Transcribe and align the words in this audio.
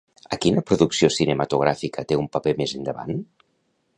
A 0.35 0.37
quina 0.45 0.63
producció 0.69 1.09
cinematogràfica 1.17 2.05
té 2.13 2.19
un 2.21 2.27
paper 2.37 2.57
més 2.63 2.75
endavant? 2.79 3.23